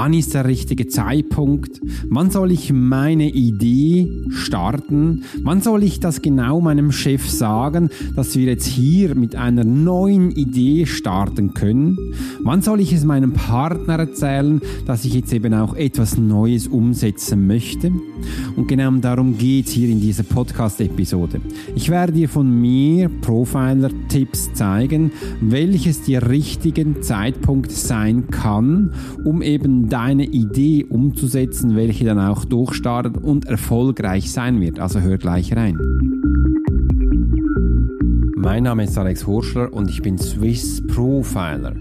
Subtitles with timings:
[0.00, 6.22] wann ist der richtige Zeitpunkt, wann soll ich meine Idee starten, wann soll ich das
[6.22, 11.98] genau meinem Chef sagen, dass wir jetzt hier mit einer neuen Idee starten können,
[12.42, 17.46] wann soll ich es meinem Partner erzählen, dass ich jetzt eben auch etwas Neues umsetzen
[17.46, 17.92] möchte.
[18.56, 21.42] Und genau darum geht es hier in dieser Podcast-Episode.
[21.74, 25.12] Ich werde dir von mir Profiler-Tipps zeigen,
[25.42, 28.94] welches der richtige Zeitpunkt sein kann,
[29.24, 34.80] um eben deine Idee umzusetzen, welche dann auch durchstartet und erfolgreich sein wird.
[34.80, 35.76] Also hör gleich rein.
[38.34, 41.74] Mein Name ist Alex Horschler und ich bin Swiss Profiler.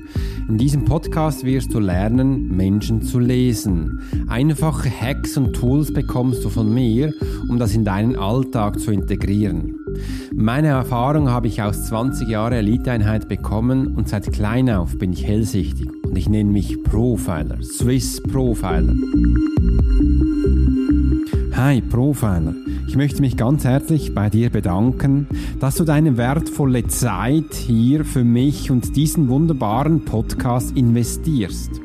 [0.50, 4.02] In diesem Podcast wirst du lernen, Menschen zu lesen.
[4.28, 7.14] Einfache Hacks und Tools bekommst du von mir,
[7.48, 9.78] um das in deinen Alltag zu integrieren.
[10.36, 15.26] Meine Erfahrung habe ich aus 20 Jahren Eliteeinheit bekommen und seit klein auf bin ich
[15.26, 18.96] hellsichtig und ich nenne mich Profiler, Swiss Profiler.
[21.54, 22.56] Hi Profiler,
[22.88, 25.28] ich möchte mich ganz herzlich bei dir bedanken,
[25.60, 31.80] dass du deine wertvolle Zeit hier für mich und diesen wunderbaren Podcast investierst.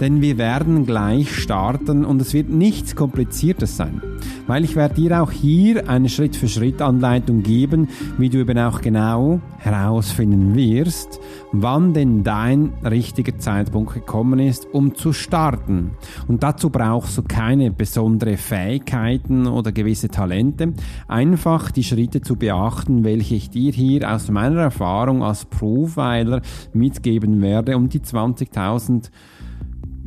[0.00, 4.00] Denn wir werden gleich starten und es wird nichts Kompliziertes sein
[4.48, 10.56] weil ich werde dir auch hier eine Schritt-für-Schritt-Anleitung geben, wie du eben auch genau herausfinden
[10.56, 11.20] wirst,
[11.52, 15.92] wann denn dein richtiger Zeitpunkt gekommen ist, um zu starten.
[16.26, 20.72] Und dazu brauchst du keine besondere Fähigkeiten oder gewisse Talente,
[21.06, 26.40] einfach die Schritte zu beachten, welche ich dir hier aus meiner Erfahrung als Profiler
[26.72, 29.10] mitgeben werde, um die 20.000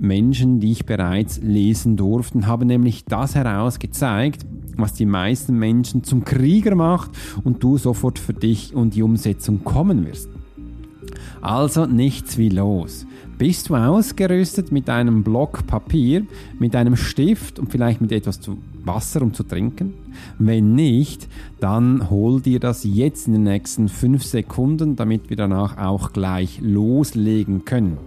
[0.02, 6.26] Menschen, die ich bereits lesen durfte, haben nämlich das herausgezeigt, was die meisten Menschen zum
[6.26, 7.12] Krieger macht
[7.44, 10.28] und du sofort für dich und die Umsetzung kommen wirst.
[11.40, 13.06] Also nichts wie los.
[13.38, 16.26] Bist du ausgerüstet mit einem Block Papier,
[16.58, 18.40] mit einem Stift und vielleicht mit etwas
[18.84, 19.94] Wasser, um zu trinken?
[20.40, 21.28] Wenn nicht,
[21.60, 26.60] dann hol dir das jetzt in den nächsten 5 Sekunden, damit wir danach auch gleich
[26.60, 27.98] loslegen können.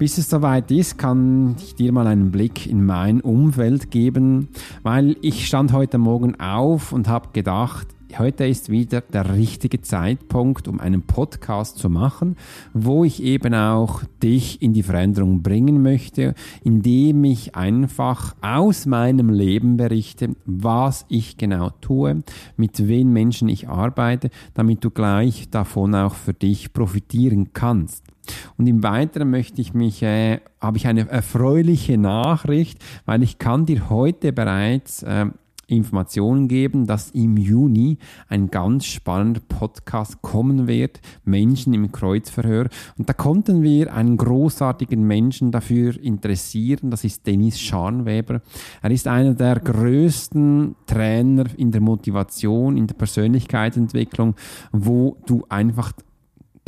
[0.00, 4.48] Bis es soweit ist, kann ich dir mal einen Blick in mein Umfeld geben,
[4.82, 7.86] weil ich stand heute Morgen auf und habe gedacht,
[8.18, 12.36] heute ist wieder der richtige Zeitpunkt, um einen Podcast zu machen,
[12.72, 16.34] wo ich eben auch dich in die Veränderung bringen möchte,
[16.64, 22.22] indem ich einfach aus meinem Leben berichte, was ich genau tue,
[22.56, 28.09] mit wen Menschen ich arbeite, damit du gleich davon auch für dich profitieren kannst.
[28.56, 33.66] Und im Weiteren möchte ich mich, äh, habe ich eine erfreuliche Nachricht, weil ich kann
[33.66, 35.26] dir heute bereits äh,
[35.70, 37.98] Informationen geben, dass im Juni
[38.28, 42.68] ein ganz spannender Podcast kommen wird, Menschen im Kreuzverhör.
[42.98, 48.42] Und da konnten wir einen großartigen Menschen dafür interessieren, das ist Dennis Scharnweber.
[48.82, 54.34] Er ist einer der größten Trainer in der Motivation, in der Persönlichkeitsentwicklung,
[54.72, 55.92] wo du einfach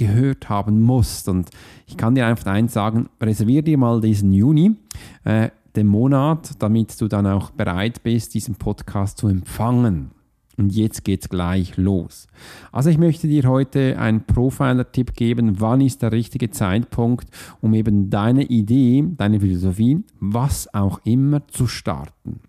[0.07, 1.29] gehört haben musst.
[1.29, 1.51] Und
[1.87, 4.77] ich kann dir einfach eins sagen, reservier dir mal diesen Juni,
[5.25, 10.11] äh, den Monat, damit du dann auch bereit bist, diesen Podcast zu empfangen.
[10.59, 12.27] Und jetzt geht's gleich los.
[12.73, 17.29] Also ich möchte dir heute einen Profiler-Tipp geben, wann ist der richtige Zeitpunkt,
[17.61, 22.41] um eben deine Idee, deine Philosophie, was auch immer zu starten.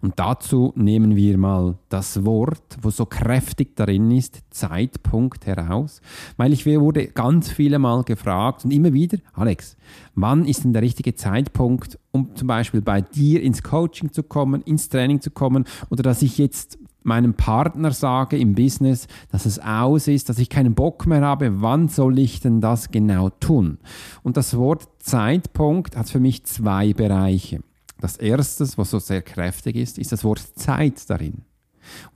[0.00, 6.00] Und dazu nehmen wir mal das Wort, wo so kräftig darin ist, Zeitpunkt heraus.
[6.36, 9.76] Weil ich wurde ganz viele Mal gefragt und immer wieder, Alex,
[10.14, 14.62] wann ist denn der richtige Zeitpunkt, um zum Beispiel bei dir ins Coaching zu kommen,
[14.62, 19.58] ins Training zu kommen oder dass ich jetzt meinem Partner sage im Business, dass es
[19.58, 23.78] aus ist, dass ich keinen Bock mehr habe, wann soll ich denn das genau tun?
[24.22, 27.60] Und das Wort Zeitpunkt hat für mich zwei Bereiche.
[28.02, 31.42] Das erste, was so sehr kräftig ist, ist das Wort Zeit darin.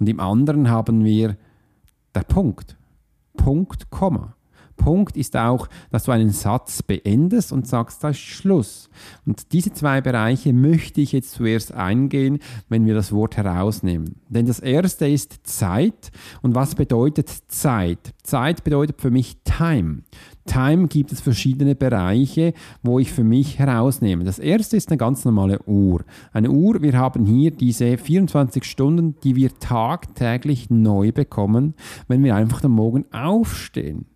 [0.00, 1.36] Und im anderen haben wir
[2.12, 2.76] der Punkt.
[3.36, 4.34] Punkt, Komma.
[4.76, 8.88] Punkt ist auch, dass du einen Satz beendest und sagst, das ist Schluss.
[9.24, 14.16] Und diese zwei Bereiche möchte ich jetzt zuerst eingehen, wenn wir das Wort herausnehmen.
[14.28, 16.10] Denn das erste ist Zeit.
[16.42, 18.14] Und was bedeutet Zeit?
[18.22, 20.02] Zeit bedeutet für mich Time.
[20.46, 24.24] Time gibt es verschiedene Bereiche, wo ich für mich herausnehme.
[24.24, 26.04] Das erste ist eine ganz normale Uhr.
[26.32, 31.74] Eine Uhr, wir haben hier diese 24 Stunden, die wir tagtäglich neu bekommen,
[32.08, 34.06] wenn wir einfach am Morgen aufstehen.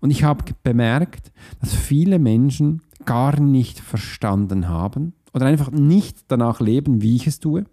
[0.00, 6.60] Und ich habe bemerkt, dass viele Menschen gar nicht verstanden haben oder einfach nicht danach
[6.60, 7.64] leben, wie ich es tue,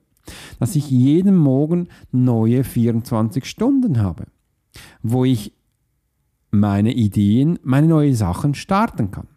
[0.59, 4.25] dass ich jeden Morgen neue 24 Stunden habe,
[5.01, 5.53] wo ich
[6.51, 9.27] meine Ideen, meine neuen Sachen starten kann.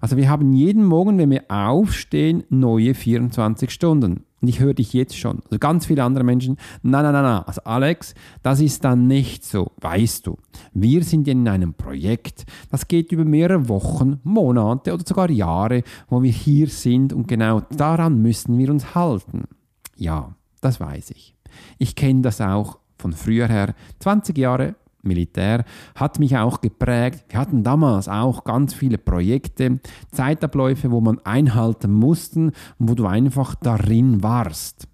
[0.00, 4.24] Also wir haben jeden Morgen, wenn wir aufstehen, neue 24 Stunden.
[4.42, 5.40] Und ich höre dich jetzt schon.
[5.44, 7.42] Also ganz viele andere Menschen, nein, nein, nein, nein.
[7.46, 9.72] Also Alex, das ist dann nicht so.
[9.80, 10.36] Weißt du,
[10.74, 16.22] wir sind in einem Projekt, das geht über mehrere Wochen, Monate oder sogar Jahre, wo
[16.22, 19.44] wir hier sind und genau daran müssen wir uns halten.
[19.96, 21.34] Ja, das weiß ich.
[21.78, 23.74] Ich kenne das auch von früher her.
[24.00, 24.74] 20 Jahre
[25.06, 25.64] Militär,
[25.94, 27.24] hat mich auch geprägt.
[27.28, 29.80] Wir hatten damals auch ganz viele Projekte,
[30.12, 34.88] Zeitabläufe, wo man einhalten mussten und wo du einfach darin warst.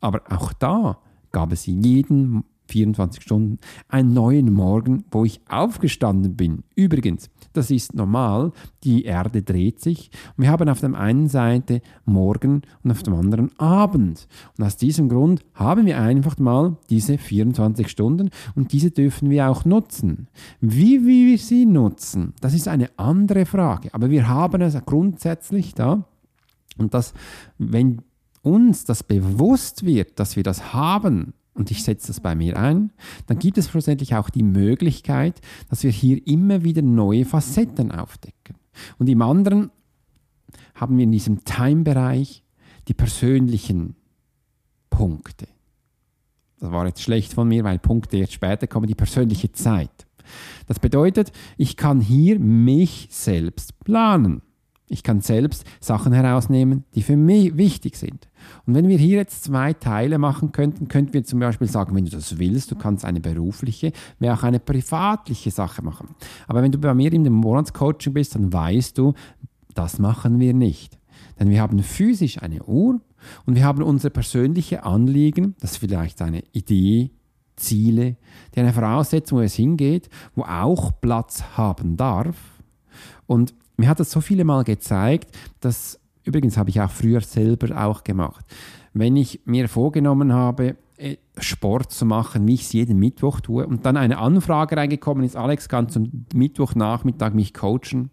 [0.00, 0.98] Aber auch da
[1.32, 6.62] gab es jeden 24 Stunden, einen neuen Morgen, wo ich aufgestanden bin.
[6.74, 8.52] Übrigens, das ist normal,
[8.84, 10.10] die Erde dreht sich.
[10.36, 14.28] Wir haben auf der einen Seite Morgen und auf dem anderen Abend.
[14.56, 19.48] Und aus diesem Grund haben wir einfach mal diese 24 Stunden und diese dürfen wir
[19.48, 20.28] auch nutzen.
[20.60, 23.92] Wie wir sie nutzen, das ist eine andere Frage.
[23.92, 26.04] Aber wir haben es grundsätzlich da.
[26.76, 27.12] Und das,
[27.58, 28.02] wenn
[28.42, 32.92] uns das bewusst wird, dass wir das haben, und ich setze das bei mir ein,
[33.26, 38.56] dann gibt es schlussendlich auch die Möglichkeit, dass wir hier immer wieder neue Facetten aufdecken.
[38.98, 39.70] Und im anderen
[40.74, 42.44] haben wir in diesem Time-Bereich
[42.86, 43.96] die persönlichen
[44.88, 45.48] Punkte.
[46.60, 50.06] Das war jetzt schlecht von mir, weil Punkte jetzt später kommen, die persönliche Zeit.
[50.66, 54.42] Das bedeutet, ich kann hier mich selbst planen.
[54.88, 58.28] Ich kann selbst Sachen herausnehmen, die für mich wichtig sind.
[58.66, 62.04] Und wenn wir hier jetzt zwei Teile machen könnten, könnten wir zum Beispiel sagen, wenn
[62.04, 66.14] du das willst, du kannst eine berufliche, wie auch eine privatliche Sache machen.
[66.46, 69.14] Aber wenn du bei mir in dem Monatscoaching bist, dann weißt du,
[69.74, 70.98] das machen wir nicht.
[71.38, 73.00] Denn wir haben physisch eine Uhr
[73.46, 77.10] und wir haben unsere persönliche Anliegen, das ist vielleicht eine Idee,
[77.56, 78.16] Ziele,
[78.54, 82.36] die eine Voraussetzung, wo es hingeht, wo auch Platz haben darf.
[83.26, 87.82] Und mir hat das so viele Mal gezeigt, dass, übrigens habe ich auch früher selber
[87.82, 88.44] auch gemacht,
[88.92, 93.66] wenn ich mir vorgenommen habe, äh, Sport zu machen, wie ich es jeden Mittwoch tue,
[93.66, 98.10] und dann eine Anfrage reingekommen ist, Alex, kannst du Mittwochnachmittag mich coachen?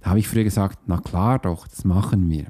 [0.00, 2.46] Da habe ich früher gesagt, na klar doch, das machen wir.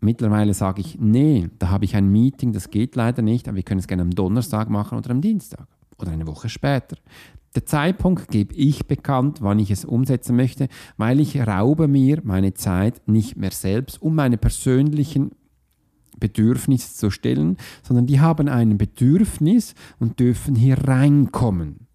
[0.00, 3.62] Mittlerweile sage ich, nee, da habe ich ein Meeting, das geht leider nicht, aber wir
[3.62, 6.96] können es gerne am Donnerstag machen oder am Dienstag oder eine Woche später.
[7.56, 10.68] Der Zeitpunkt gebe ich bekannt, wann ich es umsetzen möchte,
[10.98, 15.30] weil ich raube mir meine Zeit nicht mehr selbst, um meine persönlichen
[16.20, 21.86] Bedürfnisse zu stellen, sondern die haben ein Bedürfnis und dürfen hier reinkommen.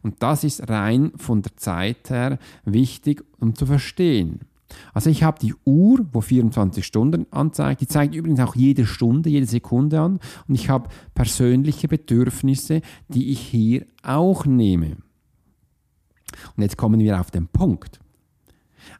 [0.00, 4.40] Und das ist rein von der Zeit her wichtig, um zu verstehen.
[4.92, 9.30] Also ich habe die Uhr, wo 24 Stunden anzeigt, die zeigt übrigens auch jede Stunde,
[9.30, 14.96] jede Sekunde an und ich habe persönliche Bedürfnisse, die ich hier auch nehme.
[16.56, 18.00] Und jetzt kommen wir auf den Punkt.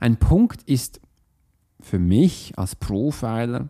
[0.01, 1.01] Ein Punkt ist
[1.81, 3.69] für mich als Profiler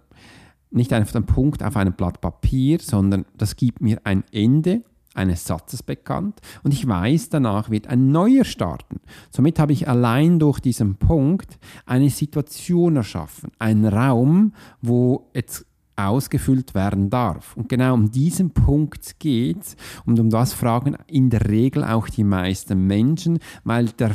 [0.71, 4.85] nicht einfach ein Punkt auf einem Blatt Papier, sondern das gibt mir ein Ende
[5.15, 9.01] eines Satzes bekannt und ich weiß, danach wird ein neuer starten.
[9.31, 15.67] Somit habe ich allein durch diesen Punkt eine Situation erschaffen, einen Raum, wo jetzt
[15.97, 17.57] ausgefüllt werden darf.
[17.57, 19.77] Und genau um diesen Punkt geht es
[20.07, 24.15] und um das fragen in der Regel auch die meisten Menschen, weil der,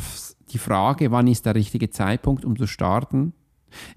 [0.49, 3.33] die Frage, wann ist der richtige Zeitpunkt, um zu starten,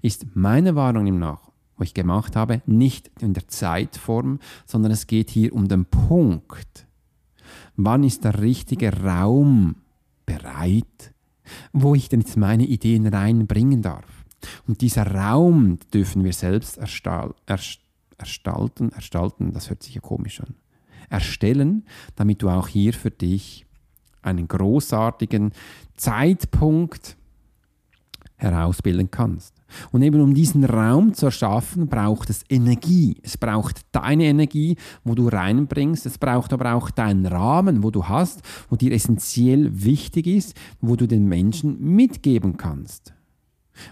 [0.01, 5.29] ist meine Wahrnehmung nach wo ich gemacht habe, nicht in der Zeitform, sondern es geht
[5.29, 6.88] hier um den Punkt.
[7.81, 9.77] Wann ist der richtige Raum
[10.25, 11.13] bereit,
[11.71, 14.25] wo ich denn jetzt meine Ideen reinbringen darf?
[14.67, 17.33] Und dieser Raum dürfen wir selbst erstal,
[18.17, 20.55] erstalten, erstalten, das hört sich ja komisch an,
[21.09, 21.85] erstellen,
[22.17, 23.65] damit du auch hier für dich
[24.21, 25.53] einen großartigen
[25.95, 27.15] Zeitpunkt
[28.35, 29.53] herausbilden kannst.
[29.91, 33.17] Und eben um diesen Raum zu erschaffen, braucht es Energie.
[33.23, 36.05] Es braucht deine Energie, wo du reinbringst.
[36.05, 40.95] Es braucht aber auch deinen Rahmen, wo du hast, wo dir essentiell wichtig ist, wo
[40.95, 43.13] du den Menschen mitgeben kannst.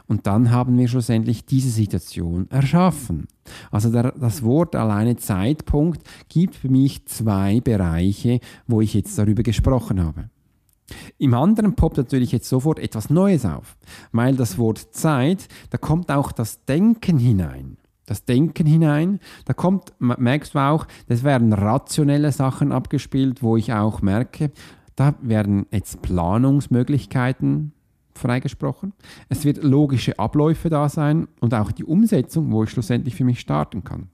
[0.05, 3.27] Und dann haben wir schlussendlich diese Situation erschaffen.
[3.71, 9.43] Also der, das Wort alleine Zeitpunkt gibt für mich zwei Bereiche, wo ich jetzt darüber
[9.43, 10.29] gesprochen habe.
[11.17, 13.77] Im anderen poppt natürlich jetzt sofort etwas Neues auf,
[14.11, 17.77] weil das Wort Zeit, da kommt auch das Denken hinein.
[18.05, 23.73] Das Denken hinein, da kommt, merkst du auch, das werden rationelle Sachen abgespielt, wo ich
[23.73, 24.51] auch merke,
[24.95, 27.73] da werden jetzt Planungsmöglichkeiten
[28.13, 28.93] freigesprochen.
[29.29, 33.39] Es wird logische Abläufe da sein und auch die Umsetzung, wo ich schlussendlich für mich
[33.39, 34.09] starten kann.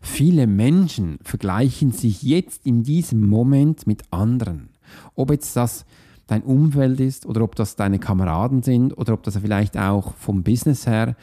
[0.00, 4.69] Viele Menschen vergleichen sich jetzt in diesem Moment mit anderen.
[5.14, 5.84] Ob jetzt das
[6.26, 10.42] dein Umfeld ist oder ob das deine Kameraden sind oder ob das vielleicht auch vom
[10.42, 11.16] Business her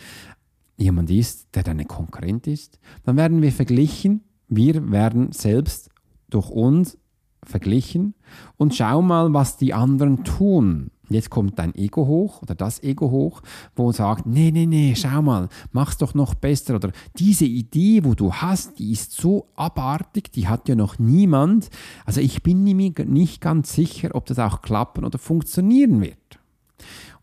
[0.75, 5.89] jemand ist, der deine Konkurrent ist, dann werden wir verglichen, wir werden selbst
[6.29, 6.97] durch uns
[7.43, 8.13] verglichen
[8.57, 10.91] und schau mal, was die anderen tun.
[11.09, 13.41] Jetzt kommt dein Ego hoch oder das Ego hoch,
[13.75, 16.75] wo sagt, nee, nee, nee, schau mal, mach's doch noch besser.
[16.75, 21.69] Oder diese Idee, wo du hast, die ist so abartig, die hat ja noch niemand.
[22.05, 26.17] Also ich bin mir nicht ganz sicher, ob das auch klappen oder funktionieren wird.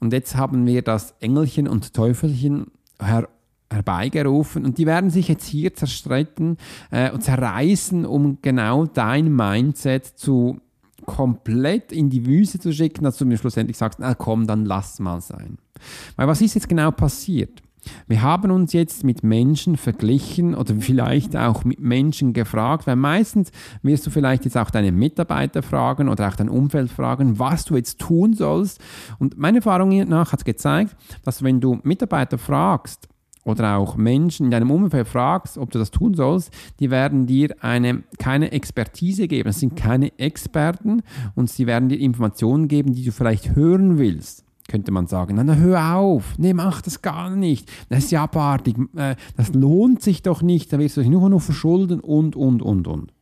[0.00, 2.66] Und jetzt haben wir das Engelchen und Teufelchen
[3.00, 3.28] her
[3.72, 6.58] herbeigerufen und die werden sich jetzt hier zerstreiten
[6.90, 10.60] äh, und zerreißen, um genau dein Mindset zu
[11.04, 14.98] komplett in die Wüste zu schicken, dass du mir schlussendlich sagst, na komm, dann lass
[14.98, 15.58] mal sein.
[16.16, 17.62] Weil was ist jetzt genau passiert?
[18.06, 23.50] Wir haben uns jetzt mit Menschen verglichen oder vielleicht auch mit Menschen gefragt, weil meistens
[23.82, 27.76] wirst du vielleicht jetzt auch deine Mitarbeiter fragen oder auch dein Umfeld fragen, was du
[27.76, 28.80] jetzt tun sollst.
[29.18, 33.08] Und meine Erfahrung nach hat gezeigt, dass wenn du Mitarbeiter fragst,
[33.44, 37.54] oder auch Menschen in deinem Umfeld fragst, ob du das tun sollst, die werden dir
[37.60, 39.46] eine, keine Expertise geben.
[39.46, 41.02] Das sind keine Experten
[41.34, 44.44] und sie werden dir Informationen geben, die du vielleicht hören willst.
[44.66, 48.76] Könnte man sagen, na, hör auf, nee, mach das gar nicht, das ist ja abartig,
[48.96, 52.62] äh, das lohnt sich doch nicht, da wirst du dich nur noch verschulden und, und,
[52.62, 53.12] und, und.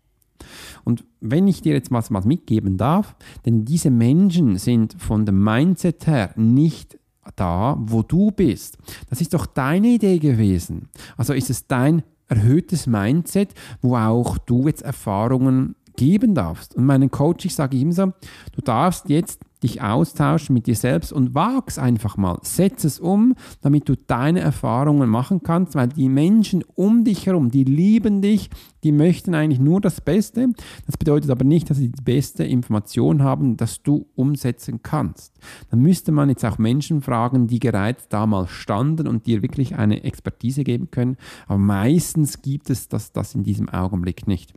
[0.85, 5.43] Und wenn ich dir jetzt was, was mitgeben darf, denn diese Menschen sind von dem
[5.43, 6.99] Mindset her nicht
[7.37, 8.79] da, wo du bist.
[9.09, 10.89] Das ist doch deine Idee gewesen.
[11.17, 16.75] Also ist es dein erhöhtes Mindset, wo auch du jetzt Erfahrungen geben darfst.
[16.75, 18.13] Und meinen Coach, sage ich immer so,
[18.53, 22.39] du darfst jetzt dich austauschen mit dir selbst und wag's einfach mal.
[22.43, 27.51] Setz es um, damit du deine Erfahrungen machen kannst, weil die Menschen um dich herum,
[27.51, 28.51] die lieben dich,
[28.83, 30.49] die möchten eigentlich nur das Beste.
[30.87, 35.33] Das bedeutet aber nicht, dass sie die beste Information haben, dass du umsetzen kannst.
[35.71, 39.77] Dann müsste man jetzt auch Menschen fragen, die bereits da mal standen und dir wirklich
[39.77, 41.17] eine Expertise geben können.
[41.47, 44.53] Aber meistens gibt es das, das in diesem Augenblick nicht.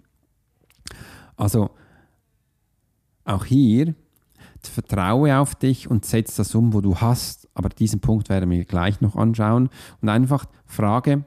[1.36, 1.72] Also
[3.24, 3.96] auch hier
[4.72, 7.48] vertraue auf dich und setze das um, wo du hast.
[7.54, 9.70] Aber diesen Punkt werden wir gleich noch anschauen.
[10.02, 11.26] Und einfach frage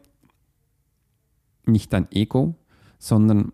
[1.67, 2.57] nicht dein Ego,
[2.99, 3.53] sondern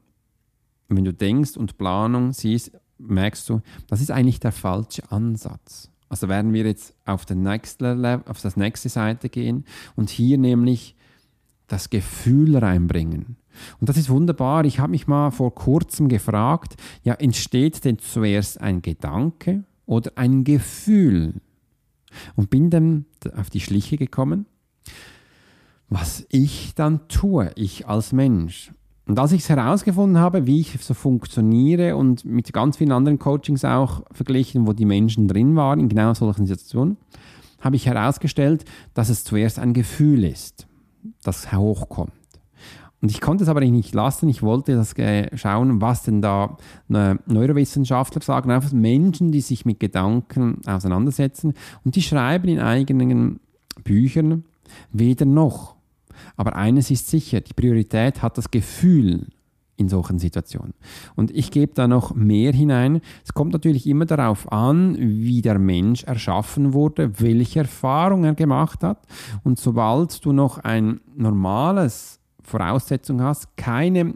[0.88, 5.90] wenn du denkst und Planung siehst, merkst du, das ist eigentlich der falsche Ansatz.
[6.08, 9.64] Also werden wir jetzt auf, den Level, auf das nächste Seite gehen
[9.96, 10.94] und hier nämlich
[11.66, 13.36] das Gefühl reinbringen.
[13.80, 14.64] Und das ist wunderbar.
[14.64, 20.44] Ich habe mich mal vor kurzem gefragt, ja, entsteht denn zuerst ein Gedanke oder ein
[20.44, 21.34] Gefühl?
[22.36, 23.06] Und bin dann
[23.36, 24.46] auf die Schliche gekommen,
[25.88, 28.72] was ich dann tue, ich als Mensch.
[29.06, 33.18] Und als ich es herausgefunden habe, wie ich so funktioniere und mit ganz vielen anderen
[33.18, 36.96] Coachings auch verglichen, wo die Menschen drin waren, in genau solchen Situationen,
[37.60, 40.66] habe ich herausgestellt, dass es zuerst ein Gefühl ist,
[41.22, 42.12] das hochkommt.
[43.04, 44.30] Und ich konnte es aber nicht lassen.
[44.30, 44.94] Ich wollte das
[45.38, 46.56] schauen, was denn da
[46.88, 51.52] Neurowissenschaftler sagen, einfach Menschen, die sich mit Gedanken auseinandersetzen.
[51.84, 53.40] Und die schreiben in eigenen
[53.84, 54.44] Büchern
[54.90, 55.76] weder noch.
[56.38, 59.26] Aber eines ist sicher, die Priorität hat das Gefühl
[59.76, 60.72] in solchen Situationen.
[61.14, 63.02] Und ich gebe da noch mehr hinein.
[63.22, 68.82] Es kommt natürlich immer darauf an, wie der Mensch erschaffen wurde, welche Erfahrung er gemacht
[68.82, 69.06] hat.
[69.42, 74.14] Und sobald du noch ein normales Voraussetzung hast, keine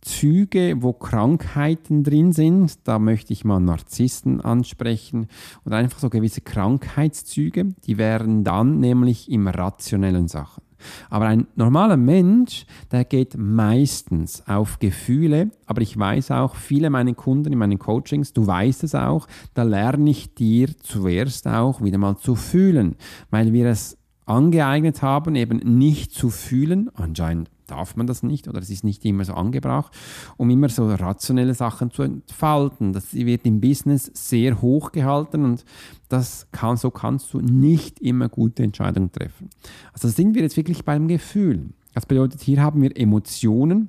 [0.00, 5.28] Züge, wo Krankheiten drin sind, da möchte ich mal Narzissten ansprechen.
[5.64, 10.62] Und einfach so gewisse Krankheitszüge, die wären dann nämlich im rationellen Sachen.
[11.10, 17.12] Aber ein normaler Mensch, der geht meistens auf Gefühle, aber ich weiß auch, viele meiner
[17.12, 21.98] Kunden in meinen Coachings, du weißt es auch, da lerne ich dir zuerst auch wieder
[21.98, 22.96] mal zu fühlen,
[23.30, 23.98] weil wir es
[24.30, 26.88] angeeignet haben, eben nicht zu fühlen.
[26.94, 29.92] Anscheinend darf man das nicht oder es ist nicht immer so angebracht,
[30.36, 32.92] um immer so rationelle Sachen zu entfalten.
[32.92, 35.64] Das wird im Business sehr hoch gehalten und
[36.08, 39.50] das kann, so kannst du nicht immer gute Entscheidungen treffen.
[39.92, 41.70] Also sind wir jetzt wirklich beim Gefühl.
[41.94, 43.88] Das bedeutet, hier haben wir Emotionen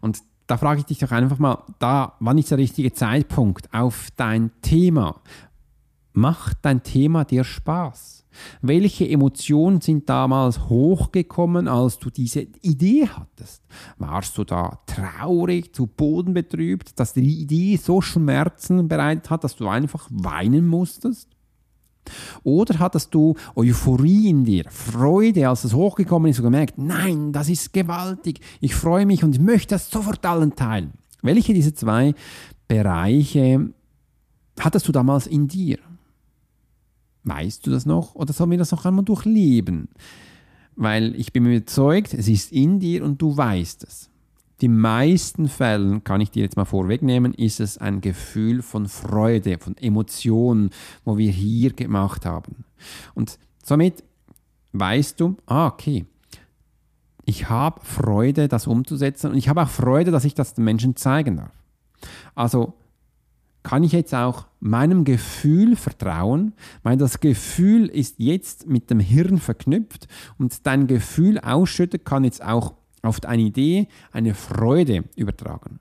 [0.00, 4.08] und da frage ich dich doch einfach mal, da, wann ist der richtige Zeitpunkt auf
[4.16, 5.20] dein Thema?
[6.12, 8.21] Macht dein Thema dir Spaß?
[8.60, 13.62] Welche Emotionen sind damals hochgekommen, als du diese Idee hattest?
[13.98, 19.56] Warst du da traurig, zu Boden betrübt, dass die Idee so Schmerzen bereitet hat, dass
[19.56, 21.28] du einfach weinen musstest?
[22.42, 27.48] Oder hattest du Euphorie in dir, Freude, als es hochgekommen ist und gemerkt, nein, das
[27.48, 30.92] ist gewaltig, ich freue mich und ich möchte das sofort allen teilen?
[31.22, 32.14] Welche dieser zwei
[32.66, 33.72] Bereiche
[34.58, 35.78] hattest du damals in dir?
[37.24, 39.88] Weißt du das noch oder sollen wir das noch einmal durchleben?
[40.74, 44.10] Weil ich bin mir überzeugt, es ist in dir und du weißt es.
[44.60, 49.58] Die meisten Fällen, kann ich dir jetzt mal vorwegnehmen, ist es ein Gefühl von Freude,
[49.58, 50.70] von Emotionen,
[51.04, 52.64] wo wir hier gemacht haben.
[53.14, 54.04] Und somit
[54.72, 56.06] weißt du, ah, okay,
[57.24, 60.96] ich habe Freude, das umzusetzen und ich habe auch Freude, dass ich das den Menschen
[60.96, 61.52] zeigen darf.
[62.34, 62.74] Also
[63.62, 66.52] kann ich jetzt auch meinem Gefühl vertrauen,
[66.82, 72.44] weil das Gefühl ist jetzt mit dem Hirn verknüpft und dein Gefühl ausschüttet kann jetzt
[72.44, 75.80] auch auf deine Idee eine Freude übertragen.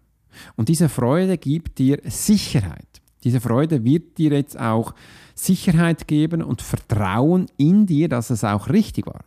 [0.56, 2.88] Und diese Freude gibt dir Sicherheit.
[3.24, 4.96] Diese Freude wird dir jetzt auch
[5.36, 9.26] Sicherheit geben und Vertrauen in dir, dass es auch richtig war.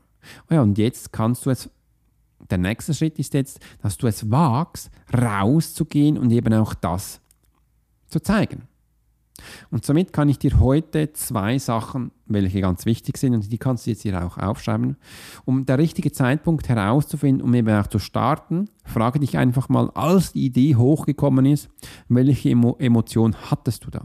[0.50, 1.70] Ja, und jetzt kannst du es
[2.50, 7.20] der nächste Schritt ist jetzt, dass du es wagst, rauszugehen und eben auch das
[8.14, 8.62] zu zeigen.
[9.70, 13.84] Und somit kann ich dir heute zwei Sachen, welche ganz wichtig sind, und die kannst
[13.84, 14.96] du jetzt hier auch aufschreiben,
[15.44, 18.70] um der richtige Zeitpunkt herauszufinden, um eben auch zu starten.
[18.84, 21.68] Frage dich einfach mal, als die Idee hochgekommen ist,
[22.08, 24.04] welche Emo Emotion hattest du da?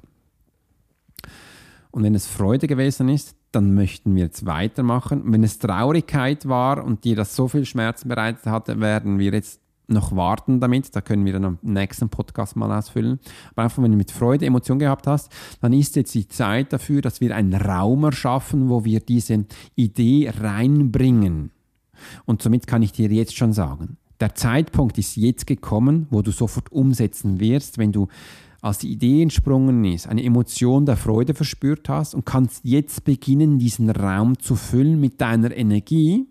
[1.91, 5.23] Und wenn es Freude gewesen ist, dann möchten wir jetzt weitermachen.
[5.25, 9.61] Wenn es Traurigkeit war und dir das so viel Schmerzen bereitet hatte, werden wir jetzt
[9.89, 10.95] noch warten damit.
[10.95, 13.19] Da können wir dann am nächsten Podcast mal ausfüllen.
[13.51, 15.31] Aber einfach, wenn du mit Freude Emotion gehabt hast,
[15.61, 20.31] dann ist jetzt die Zeit dafür, dass wir einen Raum erschaffen, wo wir diese Idee
[20.39, 21.51] reinbringen.
[22.25, 26.31] Und somit kann ich dir jetzt schon sagen, der Zeitpunkt ist jetzt gekommen, wo du
[26.31, 28.07] sofort umsetzen wirst, wenn du
[28.61, 33.57] als die Idee entsprungen ist, eine Emotion der Freude verspürt hast und kannst jetzt beginnen,
[33.57, 36.27] diesen Raum zu füllen mit deiner Energie.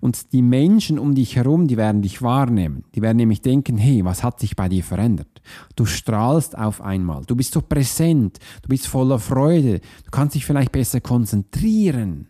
[0.00, 2.84] Und die Menschen um dich herum, die werden dich wahrnehmen.
[2.94, 5.42] Die werden nämlich denken, hey, was hat sich bei dir verändert?
[5.76, 7.24] Du strahlst auf einmal.
[7.24, 8.38] Du bist so präsent.
[8.62, 9.80] Du bist voller Freude.
[10.04, 12.28] Du kannst dich vielleicht besser konzentrieren.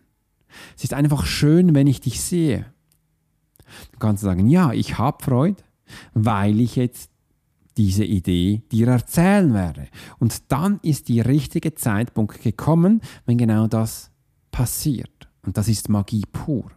[0.75, 2.65] Es ist einfach schön, wenn ich dich sehe.
[3.91, 5.61] Du kannst sagen, ja, ich habe Freude,
[6.13, 7.11] weil ich jetzt
[7.77, 9.87] diese Idee dir erzählen werde.
[10.19, 14.11] Und dann ist der richtige Zeitpunkt gekommen, wenn genau das
[14.51, 15.29] passiert.
[15.45, 16.71] Und das ist Magie pur.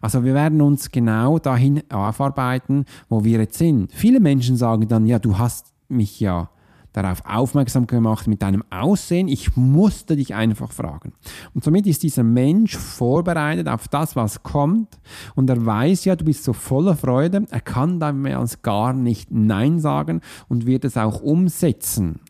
[0.00, 3.92] Also wir werden uns genau dahin aufarbeiten, wo wir jetzt sind.
[3.92, 6.50] Viele Menschen sagen dann, ja, du hast mich ja
[6.96, 9.28] darauf aufmerksam gemacht mit deinem Aussehen.
[9.28, 11.12] Ich musste dich einfach fragen.
[11.54, 14.98] Und somit ist dieser Mensch vorbereitet auf das, was kommt.
[15.34, 17.46] Und er weiß ja, du bist so voller Freude.
[17.50, 22.20] Er kann dann mehr als gar nicht Nein sagen und wird es auch umsetzen.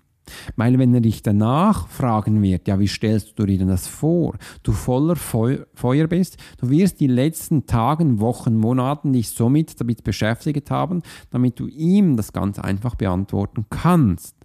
[0.57, 4.37] Weil wenn er dich danach fragen wird, ja, wie stellst du dir denn das vor?
[4.63, 10.71] Du voller Feuer bist, du wirst die letzten Tagen, Wochen, Monaten dich somit damit beschäftigt
[10.71, 14.37] haben, damit du ihm das ganz einfach beantworten kannst.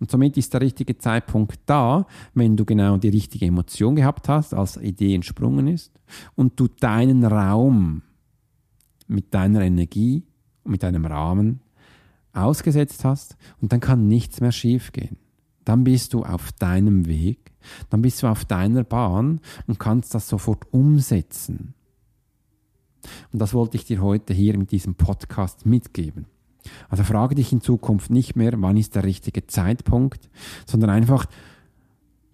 [0.00, 4.52] Und somit ist der richtige Zeitpunkt da, wenn du genau die richtige Emotion gehabt hast,
[4.52, 5.92] als Idee entsprungen ist
[6.34, 8.02] und du deinen Raum
[9.06, 10.24] mit deiner Energie
[10.64, 11.60] mit deinem Rahmen
[12.32, 15.16] ausgesetzt hast und dann kann nichts mehr schiefgehen.
[15.64, 17.52] Dann bist du auf deinem Weg,
[17.90, 21.74] dann bist du auf deiner Bahn und kannst das sofort umsetzen.
[23.32, 26.26] Und das wollte ich dir heute hier mit diesem Podcast mitgeben.
[26.88, 30.30] Also frage dich in Zukunft nicht mehr, wann ist der richtige Zeitpunkt,
[30.66, 31.26] sondern einfach,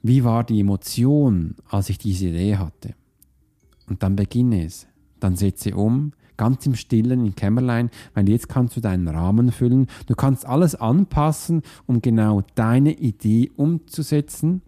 [0.03, 2.95] wie war die Emotion, als ich diese Idee hatte?
[3.89, 4.87] Und dann beginne es,
[5.19, 9.89] dann setze um, ganz im Stillen, im Kämmerlein, weil jetzt kannst du deinen Rahmen füllen.
[10.07, 14.63] Du kannst alles anpassen, um genau deine Idee umzusetzen.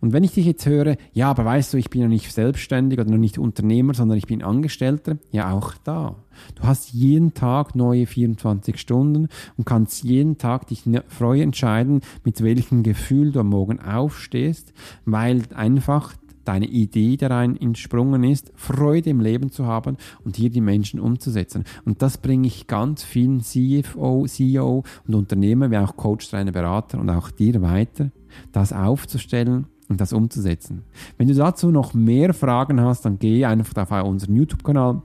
[0.00, 2.98] Und wenn ich dich jetzt höre, ja, aber weißt du, ich bin ja nicht selbstständig
[2.98, 6.16] oder noch nicht Unternehmer, sondern ich bin Angestellter, ja auch da.
[6.54, 12.42] Du hast jeden Tag neue 24 Stunden und kannst jeden Tag dich frei entscheiden, mit
[12.42, 14.72] welchem Gefühl du am Morgen aufstehst,
[15.04, 16.14] weil einfach
[16.48, 21.64] deine Idee darein entsprungen ist, Freude im Leben zu haben und hier die Menschen umzusetzen.
[21.84, 26.98] Und das bringe ich ganz vielen CFO, CEO und Unternehmern, wie auch Coach, Trainer, Berater
[26.98, 28.10] und auch dir weiter,
[28.52, 30.84] das aufzustellen und das umzusetzen.
[31.18, 35.02] Wenn du dazu noch mehr Fragen hast, dann geh einfach auf unseren YouTube-Kanal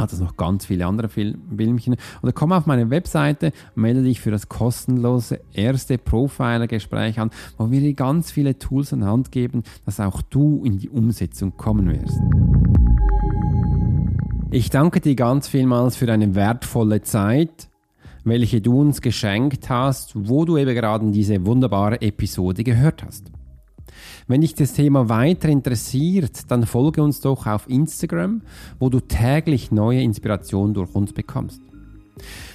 [0.00, 1.96] hat es noch ganz viele andere Filmchen.
[2.22, 7.80] Oder komm auf meine Webseite, melde dich für das kostenlose erste Profiler-Gespräch an, wo wir
[7.80, 12.18] dir ganz viele Tools an Hand geben, dass auch du in die Umsetzung kommen wirst.
[14.50, 17.68] Ich danke dir ganz vielmals für deine wertvolle Zeit,
[18.24, 23.30] welche du uns geschenkt hast, wo du eben gerade diese wunderbare Episode gehört hast.
[24.28, 28.42] Wenn dich das Thema weiter interessiert, dann folge uns doch auf Instagram,
[28.78, 31.60] wo du täglich neue Inspirationen durch uns bekommst.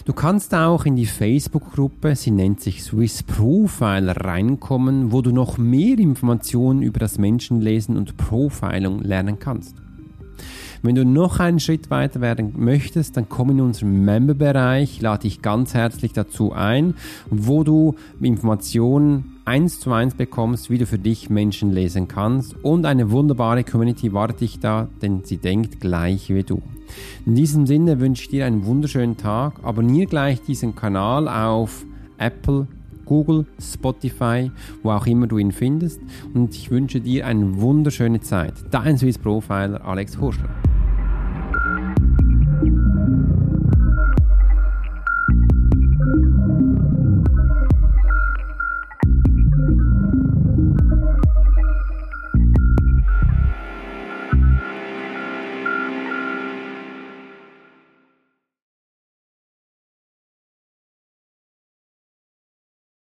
[0.06, 5.58] Du kannst auch in die Facebook-Gruppe, sie nennt sich Swiss Profiler, reinkommen, wo du noch
[5.58, 9.76] mehr Informationen über das Menschenlesen und Profiling lernen kannst.
[10.84, 15.41] Wenn du noch einen Schritt weiter werden möchtest, dann komm in unseren Member-Bereich, lade dich
[15.41, 16.93] ganz herzlich dazu ein,
[17.32, 22.86] wo du Informationen eins zu eins bekommst, wie du für dich Menschen lesen kannst und
[22.86, 26.62] eine wunderbare Community wartet dich da, denn sie denkt gleich wie du.
[27.25, 29.63] In diesem Sinne wünsche ich dir einen wunderschönen Tag.
[29.63, 31.86] Abonniere gleich diesen Kanal auf
[32.17, 32.67] Apple,
[33.05, 34.51] Google, Spotify,
[34.84, 36.01] wo auch immer du ihn findest.
[36.34, 38.53] Und ich wünsche dir eine wunderschöne Zeit.
[38.71, 40.49] Dein Swiss Profiler Alex Horschler.